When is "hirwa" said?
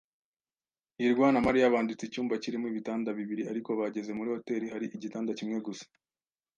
0.99-1.27